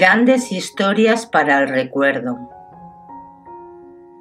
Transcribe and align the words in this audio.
Grandes 0.00 0.50
historias 0.50 1.26
para 1.26 1.60
el 1.60 1.68
recuerdo. 1.68 2.48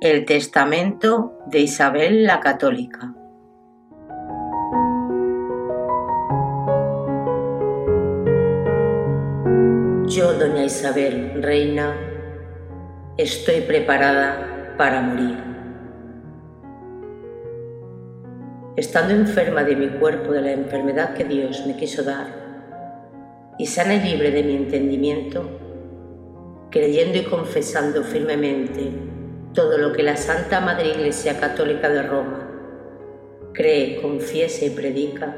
El 0.01 0.25
testamento 0.25 1.39
de 1.45 1.59
Isabel 1.59 2.25
la 2.25 2.41
Católica. 2.41 3.13
Yo, 10.07 10.33
doña 10.33 10.65
Isabel, 10.65 11.41
reina, 11.41 11.95
estoy 13.17 13.61
preparada 13.61 14.75
para 14.77 14.99
morir. 14.99 15.37
Estando 18.75 19.13
enferma 19.13 19.63
de 19.63 19.77
mi 19.77 19.87
cuerpo 19.97 20.33
de 20.33 20.41
la 20.41 20.51
enfermedad 20.51 21.13
que 21.13 21.23
Dios 21.23 21.65
me 21.65 21.77
quiso 21.77 22.03
dar, 22.03 22.27
y 23.57 23.65
sana 23.65 23.93
y 23.93 24.01
libre 24.01 24.31
de 24.31 24.43
mi 24.43 24.57
entendimiento, 24.57 25.68
creyendo 26.69 27.17
y 27.17 27.23
confesando 27.23 28.03
firmemente 28.03 28.91
todo 29.53 29.77
lo 29.77 29.91
que 29.93 30.03
la 30.03 30.15
Santa 30.15 30.61
Madre 30.61 30.89
Iglesia 30.89 31.39
Católica 31.39 31.89
de 31.89 32.03
Roma 32.03 32.49
cree, 33.53 34.01
confiesa 34.01 34.65
y 34.65 34.69
predica, 34.69 35.35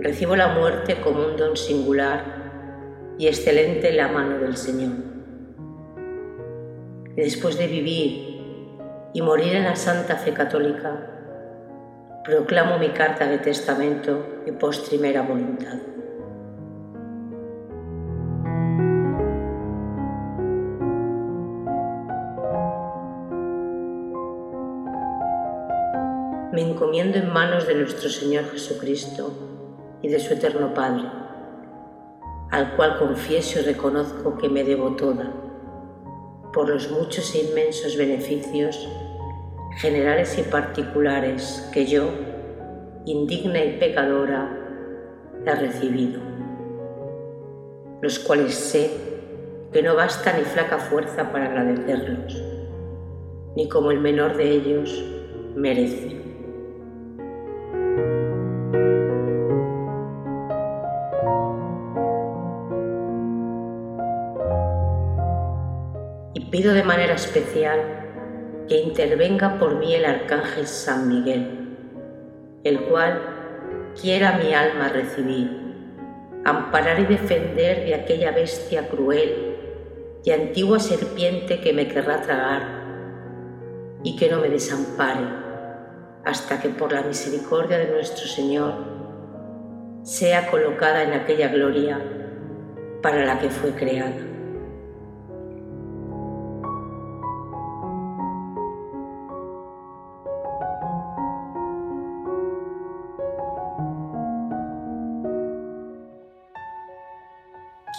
recibo 0.00 0.36
la 0.36 0.48
muerte 0.48 1.00
como 1.02 1.26
un 1.26 1.36
don 1.36 1.56
singular 1.56 3.14
y 3.18 3.28
excelente 3.28 3.88
en 3.88 3.96
la 3.96 4.08
mano 4.08 4.38
del 4.38 4.56
Señor. 4.56 4.92
Y 7.16 7.20
después 7.20 7.56
de 7.56 7.66
vivir 7.66 8.34
y 9.14 9.22
morir 9.22 9.56
en 9.56 9.64
la 9.64 9.76
Santa 9.76 10.16
Fe 10.16 10.32
Católica, 10.32 11.10
proclamo 12.24 12.78
mi 12.78 12.90
carta 12.90 13.26
de 13.26 13.38
testamento 13.38 14.42
y 14.46 14.52
postrimera 14.52 15.22
voluntad. 15.22 15.93
Me 26.54 26.62
encomiendo 26.62 27.18
en 27.18 27.32
manos 27.32 27.66
de 27.66 27.74
nuestro 27.74 28.08
Señor 28.08 28.44
Jesucristo 28.44 29.32
y 30.02 30.08
de 30.08 30.20
su 30.20 30.34
eterno 30.34 30.72
Padre, 30.72 31.02
al 32.52 32.76
cual 32.76 32.96
confieso 32.96 33.58
y 33.58 33.62
reconozco 33.62 34.38
que 34.38 34.48
me 34.48 34.62
debo 34.62 34.94
toda, 34.94 35.32
por 36.52 36.68
los 36.68 36.92
muchos 36.92 37.34
e 37.34 37.40
inmensos 37.40 37.96
beneficios 37.96 38.88
generales 39.78 40.38
y 40.38 40.42
particulares 40.42 41.68
que 41.72 41.86
yo, 41.86 42.08
indigna 43.04 43.64
y 43.64 43.76
pecadora, 43.80 44.56
he 45.44 45.54
recibido, 45.56 46.20
los 48.00 48.20
cuales 48.20 48.54
sé 48.54 48.92
que 49.72 49.82
no 49.82 49.96
basta 49.96 50.32
ni 50.38 50.44
flaca 50.44 50.78
fuerza 50.78 51.32
para 51.32 51.46
agradecerlos, 51.46 52.40
ni 53.56 53.68
como 53.68 53.90
el 53.90 53.98
menor 53.98 54.36
de 54.36 54.52
ellos 54.52 55.04
merece. 55.56 56.23
Pido 66.64 66.72
de 66.72 66.82
manera 66.82 67.12
especial 67.12 67.78
que 68.66 68.78
intervenga 68.78 69.58
por 69.58 69.76
mí 69.76 69.94
el 69.94 70.06
arcángel 70.06 70.66
San 70.66 71.08
Miguel, 71.08 71.76
el 72.64 72.80
cual 72.84 73.20
quiera 74.00 74.38
mi 74.38 74.54
alma 74.54 74.88
recibir, 74.88 75.60
amparar 76.46 77.00
y 77.00 77.04
defender 77.04 77.84
de 77.84 77.94
aquella 77.94 78.30
bestia 78.30 78.88
cruel 78.88 79.58
y 80.24 80.30
antigua 80.30 80.80
serpiente 80.80 81.60
que 81.60 81.74
me 81.74 81.86
querrá 81.86 82.22
tragar 82.22 82.62
y 84.02 84.16
que 84.16 84.30
no 84.30 84.40
me 84.40 84.48
desampare 84.48 85.26
hasta 86.24 86.62
que 86.62 86.70
por 86.70 86.94
la 86.94 87.02
misericordia 87.02 87.76
de 87.76 87.90
nuestro 87.90 88.26
Señor 88.26 88.72
sea 90.02 90.50
colocada 90.50 91.02
en 91.02 91.12
aquella 91.12 91.48
gloria 91.48 92.00
para 93.02 93.26
la 93.26 93.38
que 93.38 93.50
fue 93.50 93.72
creada. 93.72 94.33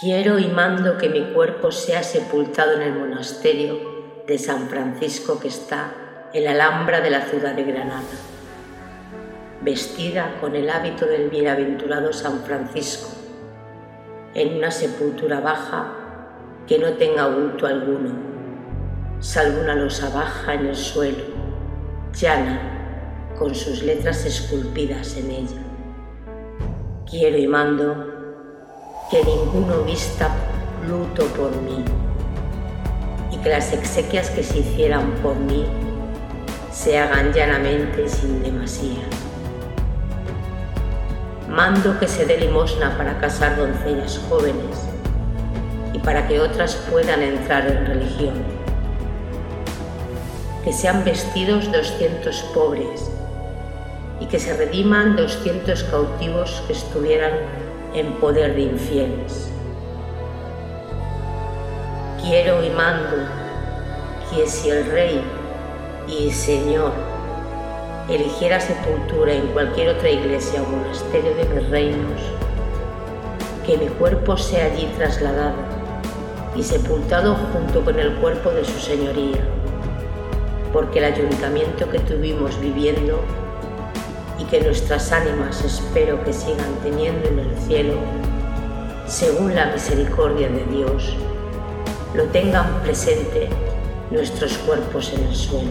Quiero 0.06 0.38
y 0.38 0.46
mando 0.46 0.98
que 0.98 1.08
mi 1.08 1.32
cuerpo 1.32 1.72
sea 1.72 2.04
sepultado 2.04 2.74
en 2.74 2.82
el 2.82 2.94
monasterio 2.94 3.76
de 4.24 4.38
San 4.38 4.68
Francisco 4.68 5.40
que 5.40 5.48
está 5.48 6.28
en 6.32 6.44
la 6.44 6.52
Alhambra 6.52 7.00
de 7.00 7.10
la 7.10 7.22
ciudad 7.22 7.54
de 7.56 7.64
Granada, 7.64 8.04
vestida 9.62 10.38
con 10.40 10.54
el 10.54 10.70
hábito 10.70 11.06
del 11.06 11.28
bienaventurado 11.28 12.12
San 12.12 12.44
Francisco, 12.44 13.08
en 14.34 14.58
una 14.58 14.70
sepultura 14.70 15.40
baja 15.40 15.92
que 16.68 16.78
no 16.78 16.92
tenga 16.92 17.26
bulto 17.26 17.66
alguno, 17.66 18.10
salvo 19.18 19.60
una 19.60 19.74
losa 19.74 20.10
baja 20.10 20.54
en 20.54 20.66
el 20.66 20.76
suelo, 20.76 21.24
llana, 22.12 23.34
con 23.36 23.56
sus 23.56 23.82
letras 23.82 24.24
esculpidas 24.24 25.16
en 25.16 25.30
ella. 25.32 25.62
Quiero 27.10 27.38
y 27.38 27.48
mando 27.48 28.05
que 29.10 29.22
ninguno 29.22 29.82
vista 29.84 30.30
luto 30.88 31.26
por 31.26 31.54
mí 31.62 31.84
y 33.30 33.36
que 33.36 33.50
las 33.50 33.72
exequias 33.72 34.30
que 34.30 34.42
se 34.42 34.58
hicieran 34.58 35.12
por 35.22 35.36
mí 35.36 35.64
se 36.72 36.98
hagan 36.98 37.32
llanamente 37.32 38.08
sin 38.08 38.42
demasía. 38.42 39.04
Mando 41.48 42.00
que 42.00 42.08
se 42.08 42.26
dé 42.26 42.36
limosna 42.36 42.98
para 42.98 43.18
casar 43.20 43.56
doncellas 43.56 44.20
jóvenes 44.28 44.76
y 45.92 46.00
para 46.00 46.26
que 46.26 46.40
otras 46.40 46.74
puedan 46.90 47.22
entrar 47.22 47.64
en 47.68 47.86
religión. 47.86 48.34
Que 50.64 50.72
sean 50.72 51.04
vestidos 51.04 51.70
doscientos 51.70 52.42
pobres 52.52 53.08
y 54.18 54.26
que 54.26 54.40
se 54.40 54.52
rediman 54.56 55.14
doscientos 55.14 55.84
cautivos 55.84 56.64
que 56.66 56.72
estuvieran 56.72 57.65
en 57.96 58.12
poder 58.20 58.54
de 58.54 58.62
infieles. 58.62 59.50
Quiero 62.22 62.62
y 62.62 62.68
mando 62.68 63.16
que 64.30 64.46
si 64.46 64.68
el 64.68 64.84
Rey 64.90 65.22
y 66.06 66.30
Señor 66.30 66.92
eligiera 68.10 68.60
sepultura 68.60 69.32
en 69.32 69.46
cualquier 69.48 69.96
otra 69.96 70.10
iglesia 70.10 70.62
o 70.62 70.66
monasterio 70.66 71.34
de 71.36 71.44
mis 71.46 71.70
reinos, 71.70 72.20
que 73.64 73.78
mi 73.78 73.86
cuerpo 73.86 74.36
sea 74.36 74.66
allí 74.66 74.86
trasladado 74.98 75.56
y 76.54 76.62
sepultado 76.62 77.34
junto 77.52 77.82
con 77.82 77.98
el 77.98 78.14
cuerpo 78.16 78.50
de 78.50 78.64
su 78.64 78.78
señoría, 78.78 79.40
porque 80.70 80.98
el 80.98 81.06
ayuntamiento 81.06 81.88
que 81.88 81.98
tuvimos 82.00 82.60
viviendo 82.60 83.22
que 84.50 84.60
nuestras 84.60 85.10
ánimas 85.10 85.64
espero 85.64 86.22
que 86.24 86.32
sigan 86.32 86.74
teniendo 86.82 87.28
en 87.28 87.40
el 87.40 87.56
cielo, 87.66 87.94
según 89.06 89.54
la 89.54 89.66
misericordia 89.66 90.48
de 90.48 90.64
Dios, 90.66 91.16
lo 92.14 92.24
tengan 92.26 92.82
presente 92.82 93.48
nuestros 94.10 94.56
cuerpos 94.58 95.12
en 95.12 95.24
el 95.24 95.34
suelo. 95.34 95.70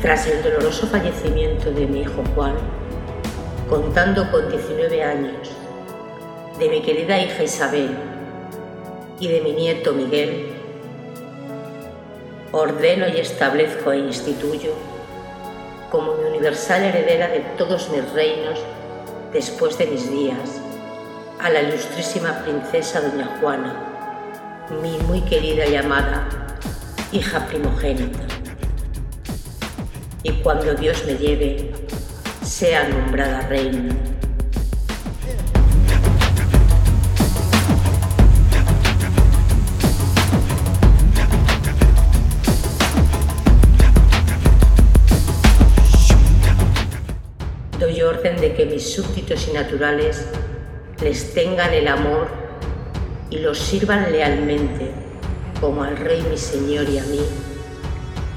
Tras 0.00 0.26
el 0.26 0.42
doloroso 0.42 0.86
fallecimiento 0.88 1.70
de 1.70 1.86
mi 1.86 2.02
hijo 2.02 2.22
Juan, 2.34 2.54
contando 3.74 4.30
con 4.30 4.48
19 4.48 5.02
años, 5.02 5.50
de 6.60 6.68
mi 6.68 6.80
querida 6.80 7.20
hija 7.20 7.42
Isabel 7.42 7.90
y 9.18 9.26
de 9.26 9.40
mi 9.40 9.50
nieto 9.50 9.92
Miguel, 9.92 10.52
ordeno 12.52 13.08
y 13.08 13.18
establezco 13.18 13.90
e 13.90 13.98
instituyo 13.98 14.74
como 15.90 16.14
mi 16.14 16.22
universal 16.22 16.84
heredera 16.84 17.26
de 17.26 17.40
todos 17.58 17.90
mis 17.90 18.08
reinos 18.12 18.60
después 19.32 19.76
de 19.76 19.86
mis 19.86 20.08
días 20.08 20.60
a 21.40 21.50
la 21.50 21.62
ilustrísima 21.62 22.44
princesa 22.44 23.00
doña 23.00 23.38
Juana, 23.40 24.68
mi 24.80 24.98
muy 24.98 25.20
querida 25.22 25.66
y 25.66 25.74
amada 25.74 26.28
hija 27.10 27.44
primogénita. 27.48 28.20
Y 30.22 30.30
cuando 30.44 30.74
Dios 30.74 31.04
me 31.06 31.14
lleve 31.14 31.73
sea 32.64 32.88
nombrada 32.88 33.42
reina. 33.42 33.94
Doy 47.78 48.00
orden 48.00 48.40
de 48.40 48.54
que 48.54 48.64
mis 48.64 48.94
súbditos 48.94 49.46
y 49.48 49.52
naturales 49.52 50.24
les 51.02 51.34
tengan 51.34 51.74
el 51.74 51.86
amor 51.86 52.28
y 53.28 53.40
los 53.40 53.58
sirvan 53.58 54.10
lealmente 54.10 54.90
como 55.60 55.82
al 55.82 55.98
rey 55.98 56.24
mi 56.30 56.38
señor 56.38 56.88
y 56.88 56.96
a 56.96 57.02
mí 57.02 57.20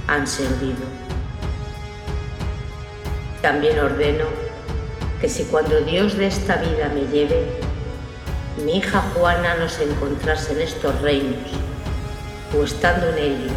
han 0.09 0.27
servido. 0.27 0.96
También 3.41 3.79
ordeno 3.79 4.25
que 5.21 5.29
si 5.29 5.43
cuando 5.45 5.81
Dios 5.81 6.17
de 6.17 6.27
esta 6.27 6.57
vida 6.57 6.89
me 6.93 7.01
lleve, 7.07 7.45
mi 8.63 8.77
hija 8.77 9.01
Juana 9.13 9.55
no 9.55 9.69
se 9.69 9.83
encontrase 9.83 10.53
en 10.53 10.61
estos 10.61 10.99
reinos 11.01 11.51
o 12.57 12.63
estando 12.63 13.09
en 13.09 13.17
ellos, 13.17 13.51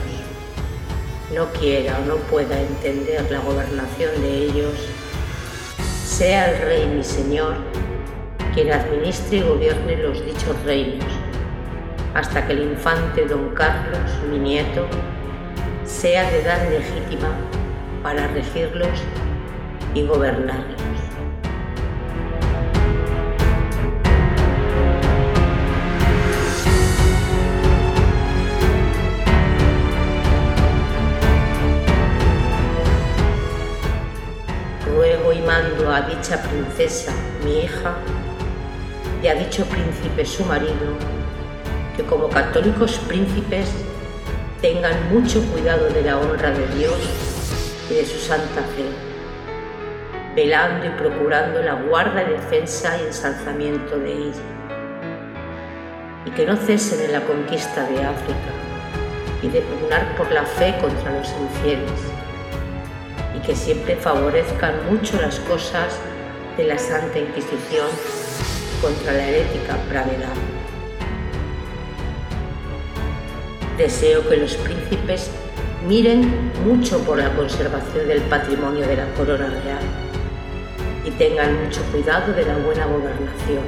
no 1.35 1.47
quiera 1.53 1.99
o 1.99 2.06
no 2.06 2.17
pueda 2.17 2.61
entender 2.61 3.31
la 3.31 3.38
gobernación 3.38 4.21
de 4.21 4.44
ellos, 4.44 4.75
sea 6.05 6.50
el 6.50 6.62
Rey 6.62 6.87
mi 6.87 7.05
Señor 7.05 7.55
quien 8.55 8.73
administre 8.73 9.38
y 9.38 9.43
gobierne 9.43 9.97
los 9.97 10.25
dichos 10.25 10.56
reinos, 10.65 11.06
hasta 12.15 12.47
que 12.47 12.53
el 12.53 12.73
infante 12.73 13.25
don 13.26 13.55
Carlos, 13.55 14.11
mi 14.31 14.38
nieto, 14.38 14.87
sea 15.85 16.29
de 16.31 16.43
edad 16.43 16.69
legítima 16.69 17.29
para 18.03 18.26
regirlos 18.29 18.88
y 19.94 20.06
gobernarlos. 20.06 20.81
Ruego 34.94 35.32
y 35.32 35.40
mando 35.42 35.92
a 35.92 36.02
dicha 36.02 36.42
princesa, 36.42 37.12
mi 37.44 37.60
hija, 37.60 37.94
y 39.22 39.26
a 39.26 39.34
dicho 39.34 39.64
príncipe 39.66 40.25
su 40.25 40.44
marido, 40.44 40.96
que 41.96 42.02
como 42.04 42.28
católicos 42.28 43.00
príncipes 43.08 43.70
tengan 44.60 45.12
mucho 45.12 45.42
cuidado 45.52 45.88
de 45.90 46.02
la 46.02 46.19
honra 46.19 46.50
de 46.50 46.66
Dios 46.78 46.98
y 47.90 47.94
de 47.94 48.06
su 48.06 48.19
santa 48.19 48.62
fe, 48.76 49.10
velando 50.40 50.87
y 50.87 50.88
procurando 50.90 51.60
la 51.60 51.75
guarda 51.75 52.22
y 52.22 52.31
defensa 52.31 52.96
y 52.96 53.08
ensalzamiento 53.08 53.98
de 53.98 54.10
ella, 54.10 54.46
y 56.25 56.31
que 56.31 56.46
no 56.46 56.56
cesen 56.56 57.04
en 57.04 57.12
la 57.12 57.20
conquista 57.20 57.84
de 57.84 58.02
África 58.02 58.50
y 59.42 59.48
de 59.48 59.60
pugnar 59.60 60.16
por 60.16 60.32
la 60.32 60.44
fe 60.44 60.75
contra 60.81 61.12
los 61.12 61.28
infieles, 61.28 62.00
y 63.37 63.40
que 63.46 63.54
siempre 63.54 63.96
favorezcan 63.96 64.75
mucho 64.90 65.20
las 65.20 65.38
cosas 65.40 65.98
de 66.56 66.64
la 66.64 66.78
Santa 66.78 67.19
Inquisición 67.19 67.88
contra 68.81 69.12
la 69.12 69.28
herética 69.28 69.76
pravedad. 69.90 70.38
Deseo 73.76 74.26
que 74.26 74.38
los 74.38 74.54
príncipes 74.54 75.31
miren 75.87 76.50
mucho 76.64 76.98
por 77.00 77.19
la 77.19 77.28
conservación 77.37 78.08
del 78.08 78.22
patrimonio 78.22 78.87
de 78.87 78.96
la 78.96 79.06
corona 79.16 79.48
real 79.48 80.10
y 81.05 81.11
tengan 81.12 81.64
mucho 81.64 81.82
cuidado 81.91 82.32
de 82.32 82.44
la 82.44 82.56
buena 82.58 82.87
gobernación, 82.87 83.62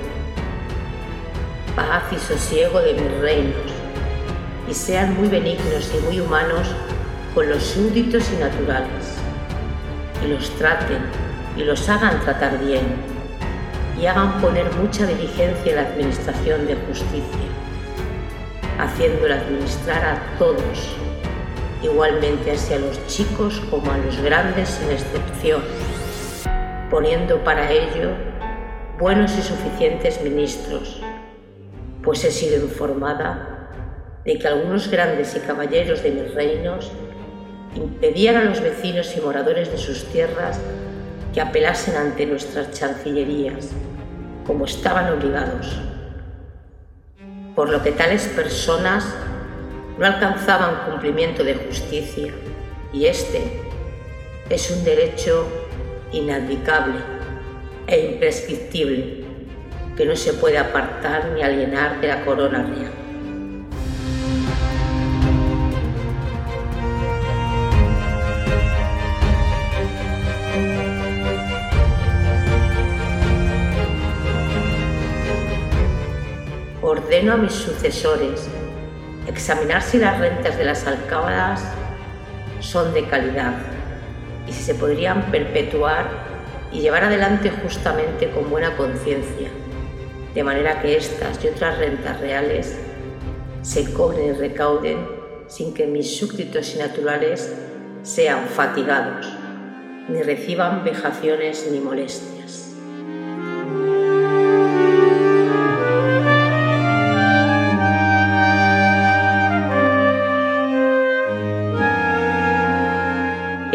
paz 1.75 2.03
y 2.13 2.19
sosiego 2.19 2.81
de 2.81 2.95
mis 2.95 3.21
reinos, 3.21 3.73
y 4.69 4.75
sean 4.75 5.15
muy 5.15 5.29
benignos 5.29 5.91
y 5.97 6.05
muy 6.05 6.21
humanos 6.21 6.69
con 7.35 7.49
los 7.49 7.63
súbditos 7.63 8.31
y 8.33 8.37
naturales, 8.37 9.17
y 10.25 10.29
los 10.29 10.51
traten 10.57 10.99
y 11.57 11.65
los 11.65 11.89
hagan 11.89 12.21
tratar 12.21 12.59
bien, 12.59 12.85
y 13.99 14.07
hagan 14.07 14.41
poner 14.41 14.71
mucha 14.75 15.07
diligencia 15.07 15.71
en 15.71 15.77
la 15.77 15.83
administración 15.83 16.67
de 16.67 16.77
justicia, 16.87 17.49
haciéndola 18.79 19.37
administrar 19.37 20.05
a 20.05 20.39
todos, 20.39 20.97
igualmente 21.83 22.53
hacia 22.53 22.79
los 22.79 23.07
chicos 23.07 23.61
como 23.71 23.91
a 23.91 23.99
los 23.99 24.21
grandes 24.21 24.69
sin 24.69 24.91
excepción 24.91 25.63
poniendo 26.93 27.43
para 27.43 27.73
ello 27.73 28.11
buenos 28.99 29.33
y 29.39 29.41
suficientes 29.41 30.21
ministros, 30.21 31.01
pues 32.03 32.23
he 32.23 32.31
sido 32.31 32.63
informada 32.63 33.71
de 34.27 34.39
que 34.39 34.47
algunos 34.47 34.91
grandes 34.91 35.35
y 35.35 35.41
caballeros 35.41 36.03
de 36.03 36.11
mis 36.11 36.35
reinos 36.35 36.93
impedían 37.75 38.37
a 38.37 38.45
los 38.45 38.61
vecinos 38.61 39.17
y 39.17 39.23
moradores 39.23 39.73
de 39.73 39.79
sus 39.79 40.05
tierras 40.13 40.61
que 41.33 41.41
apelasen 41.41 41.97
ante 41.97 42.27
nuestras 42.27 42.73
chancillerías, 42.73 43.71
como 44.47 44.67
estaban 44.67 45.11
obligados, 45.15 45.81
por 47.57 47.71
lo 47.71 47.83
que 47.83 47.93
tales 47.93 48.29
personas 48.29 49.07
no 49.99 50.05
alcanzaban 50.05 50.91
cumplimiento 50.91 51.43
de 51.43 51.55
justicia, 51.55 52.35
y 52.93 53.07
este 53.07 53.63
es 54.51 54.71
un 54.71 54.85
derecho 54.85 55.62
inabdicable 56.13 57.01
e 57.87 58.13
imprescriptible 58.13 59.25
que 59.97 60.05
no 60.05 60.17
se 60.17 60.35
puede 60.35 60.59
apartar 60.59 61.31
ni 61.35 61.43
alienar 61.43 62.01
de 62.01 62.09
la 62.09 62.25
corona 62.25 62.63
real. 62.63 62.93
Ordeno 76.83 77.35
a 77.35 77.37
mis 77.37 77.53
sucesores 77.53 78.49
examinar 79.27 79.83
si 79.83 79.99
las 79.99 80.19
rentas 80.19 80.59
de 80.59 80.65
las 80.65 80.87
alcábalas 80.87 81.63
son 82.61 82.93
de 82.93 83.07
calidad 83.07 83.72
y 84.53 84.55
si 84.55 84.63
se 84.65 84.75
podrían 84.75 85.31
perpetuar 85.31 86.11
y 86.71 86.81
llevar 86.81 87.05
adelante 87.05 87.51
justamente 87.51 88.31
con 88.31 88.51
buena 88.51 88.77
conciencia, 88.77 89.49
de 90.35 90.45
manera 90.45 90.83
que 90.83 90.97
estas 90.97 91.43
y 91.43 91.49
otras 91.49 91.79
rentas 91.79 92.21
reales 92.21 92.79
se 93.63 93.93
cobren 93.93 94.27
y 94.27 94.33
recauden 94.33 95.07
sin 95.49 95.73
que 95.73 95.87
mis 95.87 96.19
súbditos 96.19 96.75
y 96.75 96.79
naturales 96.79 97.55
sean 98.03 98.47
fatigados, 98.47 99.27
ni 100.09 100.23
reciban 100.23 100.85
vejaciones 100.85 101.69
ni 101.71 101.81
molestias. 101.81 102.62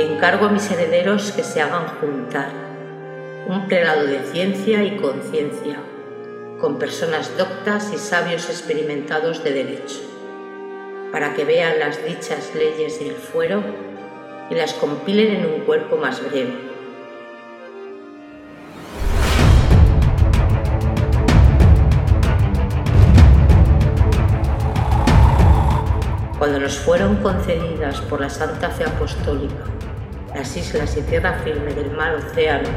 Encargo 0.04 0.46
a 0.46 0.50
mis 0.50 0.70
herederos 0.70 1.32
que 1.32 1.44
se 1.44 1.60
hagan 1.60 1.88
juntar 2.00 2.52
un 3.48 3.68
prelado 3.68 4.06
de 4.06 4.20
ciencia 4.32 4.84
y 4.84 4.98
conciencia, 4.98 5.80
con 6.60 6.78
personas 6.78 7.36
doctas 7.36 7.92
y 7.94 7.98
sabios 7.98 8.48
experimentados 8.50 9.44
de 9.44 9.54
derecho, 9.54 10.02
para 11.12 11.34
que 11.34 11.46
vean 11.46 11.80
las 11.80 12.06
dichas 12.06 12.54
leyes 12.54 13.00
del 13.00 13.16
fuero 13.16 13.64
y 14.52 14.56
las 14.56 14.74
compilen 14.74 15.38
en 15.38 15.46
un 15.46 15.62
cuerpo 15.62 15.98
más 15.98 16.22
breve. 16.30 16.54
Cuando 26.38 26.60
nos 26.60 26.78
fueron 26.78 27.16
concedidas 27.16 28.00
por 28.02 28.22
la 28.22 28.30
Santa 28.30 28.70
Fe 28.70 28.84
Apostólica 28.84 29.77
las 30.38 30.56
islas 30.56 30.96
y 30.96 31.02
tierra 31.02 31.34
firme 31.44 31.74
del 31.74 31.90
mar 31.92 32.14
océano, 32.14 32.70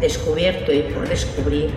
descubierto 0.00 0.72
y 0.72 0.80
por 0.84 1.06
descubrir, 1.06 1.70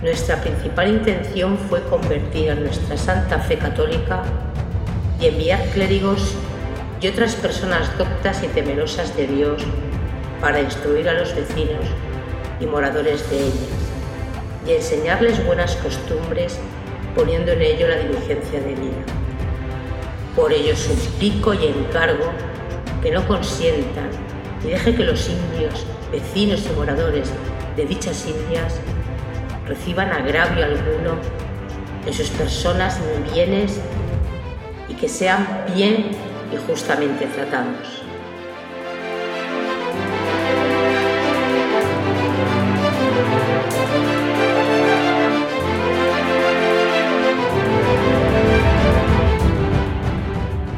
nuestra 0.00 0.40
principal 0.40 0.88
intención 0.88 1.58
fue 1.68 1.82
convertir 1.82 2.52
a 2.52 2.54
nuestra 2.54 2.96
santa 2.96 3.40
fe 3.40 3.58
católica 3.58 4.22
y 5.20 5.26
enviar 5.26 5.60
clérigos 5.70 6.36
y 7.00 7.08
otras 7.08 7.34
personas 7.34 7.98
doctas 7.98 8.44
y 8.44 8.48
temerosas 8.48 9.16
de 9.16 9.26
Dios 9.26 9.64
para 10.40 10.60
instruir 10.60 11.08
a 11.08 11.14
los 11.14 11.34
vecinos 11.34 11.84
y 12.60 12.66
moradores 12.66 13.28
de 13.28 13.38
ellas 13.38 13.86
y 14.68 14.72
enseñarles 14.72 15.44
buenas 15.44 15.74
costumbres 15.76 16.58
poniendo 17.16 17.50
en 17.52 17.62
ello 17.62 17.88
la 17.88 17.96
diligencia 17.96 18.60
de 18.60 18.74
vida. 18.74 19.02
Por 20.36 20.52
ello 20.52 20.76
suplico 20.76 21.54
y 21.54 21.66
encargo 21.66 22.30
que 23.02 23.10
no 23.10 23.26
consientan 23.26 24.10
y 24.64 24.68
deje 24.68 24.94
que 24.94 25.04
los 25.04 25.28
indios, 25.28 25.86
vecinos 26.10 26.66
y 26.66 26.76
moradores 26.76 27.30
de 27.76 27.84
dichas 27.84 28.26
Indias 28.26 28.80
reciban 29.66 30.10
agravio 30.10 30.64
alguno 30.64 31.18
en 32.06 32.12
sus 32.12 32.30
personas 32.30 33.00
ni 33.00 33.32
bienes 33.32 33.80
y 34.88 34.94
que 34.94 35.08
sean 35.08 35.64
bien 35.74 36.10
y 36.52 36.56
justamente 36.66 37.26
tratados. 37.26 38.02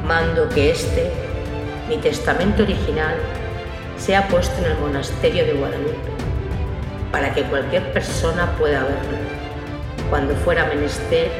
Mando 0.06 0.48
que 0.48 0.70
este 0.70 1.07
mi 1.88 1.96
testamento 1.96 2.62
original, 2.62 3.16
sea 3.96 4.28
puesto 4.28 4.58
en 4.64 4.72
el 4.72 4.78
monasterio 4.78 5.46
de 5.46 5.54
Guadalupe, 5.54 6.10
para 7.10 7.32
que 7.32 7.42
cualquier 7.44 7.92
persona 7.92 8.54
pueda 8.58 8.82
verlo, 8.82 9.18
cuando 10.10 10.34
fuera 10.36 10.66
menester 10.66 11.30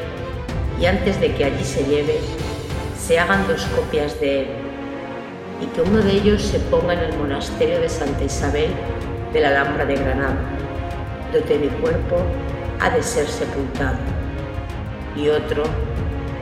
y 0.81 0.85
antes 0.85 1.19
de 1.21 1.33
que 1.35 1.45
allí 1.45 1.63
se 1.63 1.83
lleve, 1.83 2.19
se 2.97 3.19
hagan 3.19 3.47
dos 3.47 3.63
copias 3.75 4.19
de 4.19 4.41
él 4.41 4.47
y 5.61 5.65
que 5.67 5.81
uno 5.81 5.99
de 5.99 6.13
ellos 6.13 6.41
se 6.41 6.59
ponga 6.59 6.93
en 6.93 6.99
el 6.99 7.17
monasterio 7.17 7.79
de 7.79 7.89
Santa 7.89 8.23
Isabel 8.23 8.71
de 9.33 9.41
la 9.41 9.49
Alhambra 9.49 9.85
de 9.85 9.95
Granada, 9.95 10.37
donde 11.31 11.59
mi 11.59 11.67
cuerpo 11.67 12.23
ha 12.79 12.89
de 12.89 13.03
ser 13.03 13.27
sepultado, 13.27 13.97
y 15.15 15.29
otro 15.29 15.63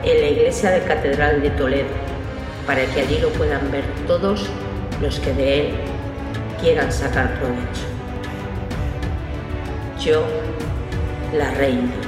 en 0.04 0.20
la 0.20 0.28
iglesia 0.28 0.70
de 0.70 0.82
Catedral 0.84 1.42
de 1.42 1.50
Toledo, 1.50 1.88
para 2.68 2.84
que 2.84 3.00
allí 3.00 3.18
lo 3.18 3.30
puedan 3.30 3.72
ver 3.72 3.82
todos 4.06 4.46
los 5.00 5.18
que 5.20 5.32
de 5.32 5.60
él 5.60 5.74
quieran 6.60 6.92
sacar 6.92 7.40
provecho. 7.40 7.86
Yo, 9.98 10.22
la 11.32 11.50
reina. 11.52 12.07